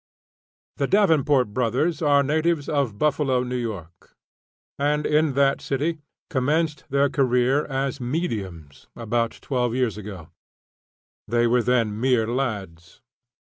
[0.77, 3.69] The Davenport Brothers are natives of Buffalo, N.
[3.69, 3.85] Y.,
[4.79, 10.29] and in that city commenced their career as "mediums" about twelve years ago.
[11.27, 13.03] They were then mere lads.